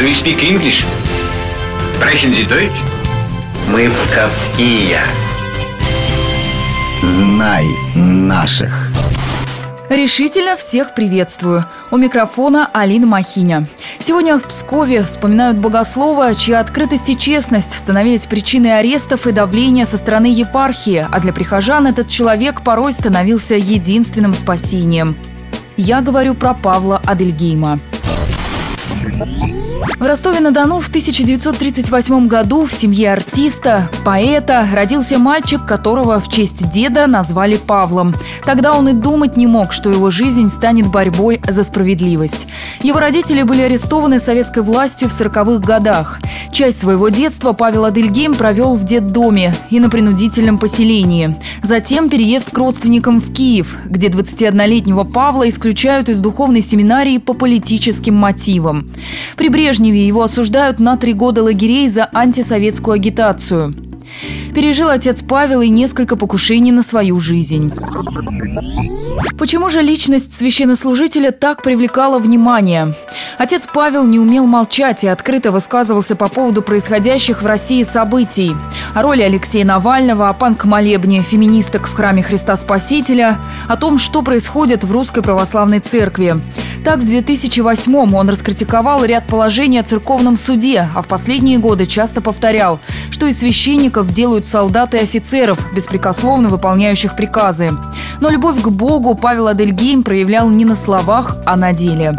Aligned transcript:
Do 0.00 0.06
you 0.06 0.14
speak 0.14 0.42
English? 0.42 0.82
Sprechen 1.94 2.30
Sie 2.30 2.48
Deutsch? 2.48 2.72
Мы 3.68 3.90
псковские. 3.90 4.98
Знай 7.02 7.66
наших. 7.94 8.90
Решительно 9.90 10.56
всех 10.56 10.94
приветствую. 10.94 11.66
У 11.90 11.98
микрофона 11.98 12.70
Алина 12.72 13.06
Махиня. 13.06 13.66
Сегодня 13.98 14.38
в 14.38 14.44
Пскове 14.44 15.02
вспоминают 15.02 15.58
богослова, 15.58 16.34
чья 16.34 16.60
открытость 16.60 17.10
и 17.10 17.18
честность 17.18 17.72
становились 17.72 18.24
причиной 18.24 18.78
арестов 18.78 19.26
и 19.26 19.32
давления 19.32 19.84
со 19.84 19.98
стороны 19.98 20.32
епархии, 20.32 21.06
а 21.12 21.20
для 21.20 21.34
прихожан 21.34 21.86
этот 21.86 22.08
человек 22.08 22.62
порой 22.62 22.94
становился 22.94 23.54
единственным 23.54 24.32
спасением. 24.32 25.18
Я 25.76 26.00
говорю 26.00 26.32
про 26.32 26.54
Павла 26.54 27.02
Адельгейма. 27.04 27.78
В 30.00 30.06
Ростове-на-Дону 30.06 30.80
в 30.80 30.88
1938 30.88 32.26
году 32.26 32.64
в 32.64 32.72
семье 32.72 33.12
артиста, 33.12 33.90
поэта, 34.02 34.66
родился 34.72 35.18
мальчик, 35.18 35.66
которого 35.66 36.18
в 36.18 36.28
честь 36.28 36.70
деда 36.70 37.06
назвали 37.06 37.58
Павлом. 37.58 38.14
Тогда 38.42 38.72
он 38.78 38.88
и 38.88 38.92
думать 38.94 39.36
не 39.36 39.46
мог, 39.46 39.74
что 39.74 39.90
его 39.90 40.08
жизнь 40.08 40.48
станет 40.48 40.86
борьбой 40.86 41.38
за 41.46 41.64
справедливость. 41.64 42.48
Его 42.82 42.98
родители 42.98 43.42
были 43.42 43.60
арестованы 43.60 44.20
советской 44.20 44.62
властью 44.62 45.10
в 45.10 45.12
40-х 45.12 45.58
годах. 45.58 46.18
Часть 46.50 46.80
своего 46.80 47.10
детства 47.10 47.52
Павел 47.52 47.84
Адельгейм 47.84 48.34
провел 48.34 48.76
в 48.76 48.84
детдоме 48.84 49.54
и 49.68 49.80
на 49.80 49.90
принудительном 49.90 50.58
поселении. 50.58 51.36
Затем 51.62 52.08
переезд 52.08 52.50
к 52.50 52.56
родственникам 52.56 53.20
в 53.20 53.34
Киев, 53.34 53.76
где 53.84 54.08
21-летнего 54.08 55.04
Павла 55.04 55.46
исключают 55.46 56.08
из 56.08 56.20
духовной 56.20 56.62
семинарии 56.62 57.18
по 57.18 57.34
политическим 57.34 58.14
мотивам. 58.14 58.90
При 59.36 59.50
Брежневе 59.50 59.89
Брежневе 59.90 60.06
его 60.06 60.22
осуждают 60.22 60.78
на 60.78 60.96
три 60.96 61.12
года 61.12 61.42
лагерей 61.42 61.88
за 61.88 62.08
антисоветскую 62.12 62.94
агитацию. 62.94 63.74
Пережил 64.54 64.88
отец 64.88 65.22
Павел 65.22 65.60
и 65.60 65.68
несколько 65.68 66.16
покушений 66.16 66.72
на 66.72 66.82
свою 66.82 67.20
жизнь. 67.20 67.72
Почему 69.38 69.70
же 69.70 69.80
личность 69.80 70.34
священнослужителя 70.34 71.30
так 71.30 71.62
привлекала 71.62 72.18
внимание? 72.18 72.94
Отец 73.38 73.68
Павел 73.72 74.04
не 74.04 74.18
умел 74.18 74.46
молчать 74.46 75.04
и 75.04 75.08
открыто 75.08 75.52
высказывался 75.52 76.16
по 76.16 76.28
поводу 76.28 76.62
происходящих 76.62 77.42
в 77.42 77.46
России 77.46 77.84
событий. 77.84 78.54
О 78.94 79.02
роли 79.02 79.22
Алексея 79.22 79.64
Навального, 79.64 80.28
о 80.28 80.32
панк-молебне 80.34 81.22
феминисток 81.22 81.86
в 81.86 81.94
храме 81.94 82.22
Христа 82.22 82.56
Спасителя, 82.56 83.38
о 83.68 83.76
том, 83.76 83.98
что 83.98 84.22
происходит 84.22 84.84
в 84.84 84.92
Русской 84.92 85.22
Православной 85.22 85.78
Церкви. 85.80 86.42
Так, 86.84 87.00
в 87.00 87.08
2008-м 87.08 88.14
он 88.14 88.30
раскритиковал 88.30 89.04
ряд 89.04 89.26
положений 89.26 89.80
о 89.80 89.82
церковном 89.82 90.36
суде, 90.36 90.88
а 90.94 91.02
в 91.02 91.08
последние 91.08 91.58
годы 91.58 91.84
часто 91.84 92.22
повторял, 92.22 92.80
что 93.10 93.26
из 93.26 93.38
священников 93.38 94.12
делают 94.12 94.46
солдат 94.46 94.94
и 94.94 94.98
офицеров, 94.98 95.58
беспрекословно 95.74 96.48
выполняющих 96.48 97.16
приказы. 97.16 97.72
Но 98.20 98.30
любовь 98.30 98.62
к 98.62 98.68
Богу 98.68 99.14
Павел 99.14 99.48
Адельгейм 99.48 100.02
проявлял 100.02 100.48
не 100.48 100.64
на 100.64 100.74
словах, 100.74 101.36
а 101.44 101.56
на 101.56 101.72
деле. 101.72 102.16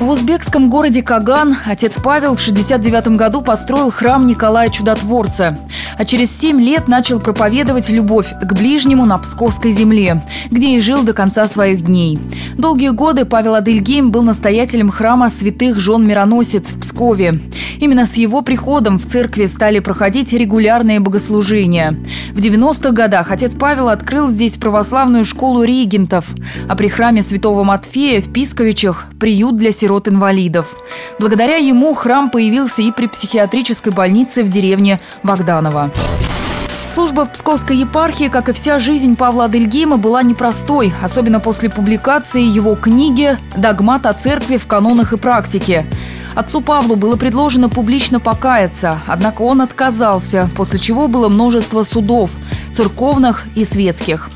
В 0.00 0.08
узбекском 0.10 0.70
городе 0.70 1.02
Каган 1.02 1.56
отец 1.66 1.96
Павел 2.00 2.36
в 2.36 2.40
69 2.40 3.16
году 3.16 3.42
построил 3.42 3.90
храм 3.90 4.26
Николая 4.26 4.68
Чудотворца, 4.68 5.58
а 5.96 6.04
через 6.04 6.30
7 6.38 6.60
лет 6.60 6.86
начал 6.86 7.18
проповедовать 7.18 7.88
любовь 7.88 8.32
к 8.40 8.52
ближнему 8.52 9.06
на 9.06 9.18
Псковской 9.18 9.72
земле, 9.72 10.22
где 10.52 10.76
и 10.76 10.80
жил 10.80 11.02
до 11.02 11.14
конца 11.14 11.48
своих 11.48 11.84
дней. 11.84 12.16
Долгие 12.56 12.90
годы 12.90 13.24
Павел 13.24 13.56
Адельгейм 13.56 14.12
был 14.12 14.22
настоятелем 14.22 14.90
храма 14.90 15.30
святых 15.30 15.80
жен 15.80 16.06
Мироносец 16.06 16.70
в 16.70 16.78
Пскове. 16.78 17.40
Именно 17.80 18.06
с 18.06 18.14
его 18.14 18.42
приходом 18.42 19.00
в 19.00 19.06
церкви 19.06 19.46
стали 19.46 19.80
проходить 19.80 20.32
регулярные 20.32 21.00
богослужения. 21.00 21.98
В 22.34 22.38
90-х 22.38 22.92
годах 22.92 23.32
отец 23.32 23.52
Павел 23.58 23.88
открыл 23.88 24.28
здесь 24.28 24.58
православную 24.58 25.24
школу 25.24 25.64
регентов, 25.64 26.26
а 26.68 26.76
при 26.76 26.86
храме 26.86 27.24
святого 27.24 27.64
Матфея 27.64 28.20
в 28.22 28.32
Писковичах– 28.32 29.06
приют 29.18 29.56
для 29.56 29.72
сирот 29.72 29.87
сирот-инвалидов. 29.88 30.76
Благодаря 31.18 31.56
ему 31.56 31.94
храм 31.94 32.30
появился 32.30 32.82
и 32.82 32.92
при 32.92 33.06
психиатрической 33.06 33.92
больнице 33.92 34.42
в 34.42 34.50
деревне 34.50 35.00
Богданово. 35.22 35.90
Служба 36.92 37.24
в 37.24 37.32
Псковской 37.32 37.76
епархии, 37.76 38.28
как 38.28 38.48
и 38.48 38.52
вся 38.52 38.78
жизнь 38.78 39.16
Павла 39.16 39.44
Адельгейма, 39.44 39.96
была 39.96 40.22
непростой, 40.22 40.92
особенно 41.02 41.40
после 41.40 41.70
публикации 41.70 42.42
его 42.42 42.74
книги 42.74 43.38
«Догмат 43.56 44.04
о 44.04 44.12
церкви 44.12 44.56
в 44.56 44.66
канонах 44.66 45.12
и 45.12 45.16
практике». 45.16 45.86
Отцу 46.34 46.60
Павлу 46.60 46.96
было 46.96 47.16
предложено 47.16 47.68
публично 47.68 48.20
покаяться, 48.20 48.98
однако 49.06 49.42
он 49.42 49.60
отказался, 49.60 50.48
после 50.54 50.78
чего 50.78 51.08
было 51.08 51.28
множество 51.28 51.82
судов– 51.82 52.32
церковных 52.72 53.46
и 53.54 53.64
светских. 53.64 54.28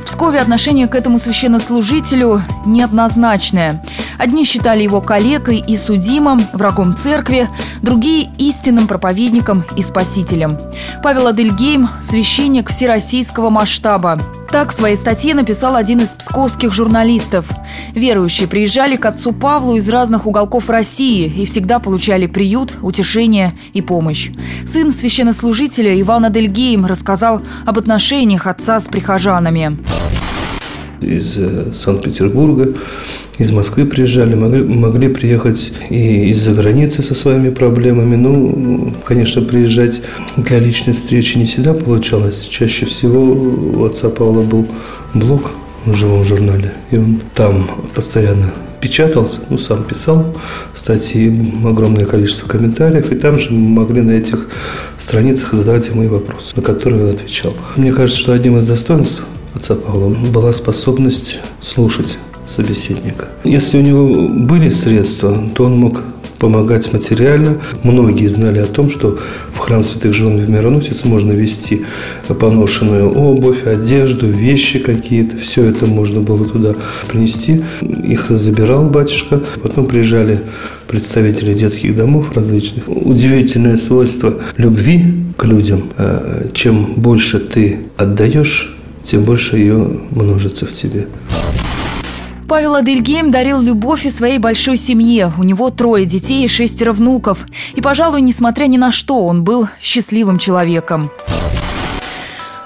В 0.00 0.04
Пскове 0.04 0.40
отношение 0.40 0.86
к 0.86 0.94
этому 0.94 1.18
священнослужителю 1.18 2.42
неоднозначное. 2.64 3.82
Одни 4.18 4.44
считали 4.44 4.82
его 4.82 5.00
калекой 5.00 5.58
и 5.58 5.76
судимым, 5.76 6.46
врагом 6.52 6.96
церкви, 6.96 7.48
другие– 7.82 8.30
истинным 8.38 8.86
проповедником 8.86 9.64
и 9.76 9.82
спасителем. 9.82 10.58
Павел 11.02 11.28
Адельгейм– 11.28 11.88
священник 12.02 12.70
всероссийского 12.70 13.50
масштаба. 13.50 14.18
Так 14.50 14.70
в 14.70 14.74
своей 14.74 14.96
статье 14.96 15.34
написал 15.34 15.74
один 15.74 16.00
из 16.00 16.14
псковских 16.14 16.72
журналистов. 16.72 17.46
Верующие 17.94 18.48
приезжали 18.48 18.96
к 18.96 19.04
отцу 19.04 19.32
Павлу 19.32 19.76
из 19.76 19.88
разных 19.88 20.26
уголков 20.26 20.70
России 20.70 21.26
и 21.26 21.44
всегда 21.44 21.78
получали 21.78 22.26
приют, 22.26 22.74
утешение 22.80 23.52
и 23.72 23.82
помощь. 23.82 24.30
Сын 24.66 24.92
священнослужителя 24.92 26.00
Иван 26.00 26.26
Адельгейм 26.26 26.86
рассказал 26.86 27.42
об 27.64 27.78
отношениях 27.78 28.46
отца 28.46 28.80
с 28.80 28.88
прихожанами 28.88 29.78
из 31.00 31.36
э, 31.38 31.66
Санкт-Петербурга, 31.74 32.72
из 33.38 33.50
Москвы 33.50 33.84
приезжали, 33.84 34.34
могли, 34.34 34.62
могли 34.62 35.08
приехать 35.08 35.72
и 35.90 36.30
из-за 36.30 36.52
границы 36.52 37.02
со 37.02 37.14
своими 37.14 37.50
проблемами. 37.50 38.16
Ну, 38.16 38.92
конечно, 39.04 39.42
приезжать 39.42 40.02
для 40.36 40.58
личной 40.58 40.94
встречи 40.94 41.38
не 41.38 41.44
всегда 41.44 41.74
получалось. 41.74 42.46
Чаще 42.46 42.86
всего 42.86 43.22
у 43.22 43.84
отца 43.84 44.08
Павла 44.08 44.42
был 44.42 44.66
блог 45.14 45.52
в 45.84 45.94
живом 45.94 46.24
журнале, 46.24 46.72
и 46.90 46.96
он 46.96 47.20
там 47.34 47.70
постоянно 47.94 48.52
печатался, 48.80 49.40
ну, 49.48 49.58
сам 49.58 49.84
писал 49.84 50.34
статьи, 50.74 51.52
огромное 51.64 52.04
количество 52.04 52.48
комментариев, 52.48 53.10
и 53.10 53.16
там 53.16 53.38
же 53.38 53.52
могли 53.52 54.02
на 54.02 54.12
этих 54.12 54.48
страницах 54.98 55.54
задавать 55.54 55.88
ему 55.88 56.04
и 56.04 56.08
вопросы, 56.08 56.54
на 56.56 56.62
которые 56.62 57.04
он 57.04 57.10
отвечал. 57.10 57.54
Мне 57.76 57.92
кажется, 57.92 58.20
что 58.20 58.32
одним 58.32 58.58
из 58.58 58.66
достоинств 58.66 59.22
отца 59.56 59.74
Павла 59.74 60.08
была 60.08 60.52
способность 60.52 61.40
слушать 61.60 62.18
собеседника. 62.46 63.28
Если 63.44 63.78
у 63.78 63.82
него 63.82 64.28
были 64.28 64.68
средства, 64.68 65.36
то 65.54 65.64
он 65.64 65.78
мог 65.78 66.02
помогать 66.38 66.92
материально. 66.92 67.58
Многие 67.82 68.26
знали 68.26 68.58
о 68.58 68.66
том, 68.66 68.90
что 68.90 69.18
в 69.54 69.58
храм 69.58 69.82
святых 69.82 70.12
жен 70.12 70.36
в 70.38 70.48
Мироносец 70.50 71.04
можно 71.04 71.32
вести 71.32 71.86
поношенную 72.28 73.10
обувь, 73.10 73.66
одежду, 73.66 74.28
вещи 74.28 74.78
какие-то. 74.78 75.38
Все 75.38 75.64
это 75.64 75.86
можно 75.86 76.20
было 76.20 76.44
туда 76.44 76.74
принести. 77.08 77.62
Их 77.80 78.26
забирал 78.28 78.84
батюшка. 78.84 79.40
Потом 79.62 79.86
приезжали 79.86 80.40
представители 80.88 81.54
детских 81.54 81.96
домов 81.96 82.32
различных. 82.34 82.84
Удивительное 82.86 83.76
свойство 83.76 84.34
любви 84.56 85.04
к 85.36 85.44
людям. 85.44 85.84
Э, 85.96 86.48
чем 86.52 86.94
больше 86.96 87.38
ты 87.38 87.80
отдаешь, 87.96 88.75
тем 89.06 89.22
больше 89.22 89.56
ее 89.56 89.76
множится 90.10 90.66
в 90.66 90.72
тебе. 90.72 91.06
Павел 92.48 92.74
Адельгейм 92.76 93.30
дарил 93.30 93.60
любовь 93.60 94.06
и 94.06 94.10
своей 94.10 94.38
большой 94.38 94.76
семье. 94.76 95.32
У 95.38 95.42
него 95.42 95.70
трое 95.70 96.04
детей 96.04 96.44
и 96.44 96.48
шестеро 96.48 96.92
внуков. 96.92 97.46
И, 97.74 97.80
пожалуй, 97.80 98.20
несмотря 98.20 98.66
ни 98.66 98.76
на 98.76 98.92
что, 98.92 99.26
он 99.26 99.42
был 99.42 99.68
счастливым 99.80 100.38
человеком. 100.38 101.10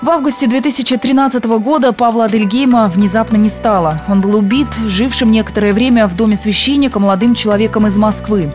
В 0.00 0.10
августе 0.10 0.46
2013 0.46 1.44
года 1.44 1.92
Павла 1.92 2.26
Адельгейма 2.26 2.88
внезапно 2.88 3.36
не 3.36 3.50
стало. 3.50 4.00
Он 4.08 4.20
был 4.20 4.36
убит 4.36 4.68
жившим 4.86 5.30
некоторое 5.30 5.72
время 5.72 6.06
в 6.06 6.16
доме 6.16 6.36
священника 6.36 7.00
молодым 7.00 7.34
человеком 7.34 7.86
из 7.86 7.96
Москвы. 7.96 8.52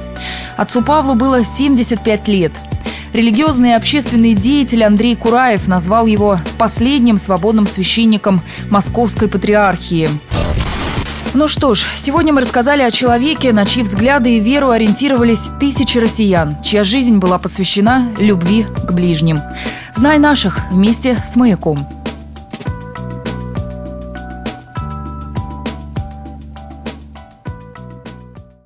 Отцу 0.57 0.81
Павлу 0.81 1.15
было 1.15 1.43
75 1.43 2.27
лет. 2.29 2.53
Религиозный 3.13 3.69
и 3.69 3.73
общественный 3.73 4.33
деятель 4.33 4.83
Андрей 4.83 5.15
Кураев 5.15 5.67
назвал 5.67 6.07
его 6.07 6.39
последним 6.57 7.19
свободным 7.19 7.67
священником 7.67 8.41
Московской 8.71 9.27
патриархии. 9.27 10.09
Ну 11.35 11.47
что 11.47 11.75
ж, 11.75 11.85
сегодня 11.95 12.33
мы 12.33 12.41
рассказали 12.41 12.81
о 12.81 12.91
человеке, 12.91 13.53
на 13.53 13.65
чьи 13.65 13.83
взгляды 13.83 14.37
и 14.37 14.39
веру 14.39 14.71
ориентировались 14.71 15.49
тысячи 15.59 15.99
россиян, 15.99 16.59
чья 16.63 16.83
жизнь 16.83 17.17
была 17.19 17.37
посвящена 17.37 18.09
любви 18.17 18.65
к 18.87 18.91
ближним. 18.91 19.39
Знай 19.95 20.17
наших 20.17 20.71
вместе 20.71 21.17
с 21.25 21.35
«Маяком». 21.35 21.87